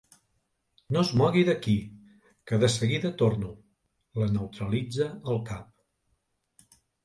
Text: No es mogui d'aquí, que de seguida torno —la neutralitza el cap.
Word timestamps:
No 0.95 1.01
es 1.03 1.11
mogui 1.21 1.43
d'aquí, 1.49 1.75
que 2.51 2.59
de 2.65 2.71
seguida 2.77 3.13
torno 3.21 3.53
—la 4.23 4.33
neutralitza 4.35 5.11
el 5.37 5.41
cap. 5.55 6.77